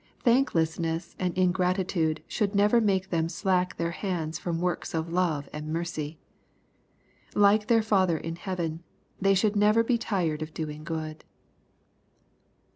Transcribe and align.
Thanklessness 0.23 1.15
and 1.19 1.37
ingratitude 1.37 2.23
should 2.27 2.55
not 2.55 2.81
make 2.81 3.11
them 3.11 3.29
slack 3.29 3.77
their 3.77 3.91
hands 3.91 4.39
from 4.39 4.59
works 4.59 4.95
of 4.95 5.13
love 5.13 5.47
and 5.53 5.67
mercy. 5.71 6.17
Like 7.35 7.67
their 7.67 7.83
Father 7.83 8.17
in 8.17 8.33
hpaven, 8.33 8.79
they 9.21 9.35
should 9.35 9.55
never 9.55 9.83
be 9.83 9.99
tired 9.99 10.41
of 10.41 10.55
doing 10.55 10.83
good. 10.83 11.23